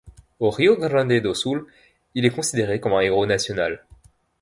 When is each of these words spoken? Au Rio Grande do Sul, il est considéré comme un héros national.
Au 0.45 0.49
Rio 0.49 0.77
Grande 0.77 1.19
do 1.21 1.35
Sul, 1.35 1.63
il 2.15 2.25
est 2.25 2.31
considéré 2.35 2.79
comme 2.79 2.93
un 2.93 3.01
héros 3.01 3.27
national. 3.27 3.85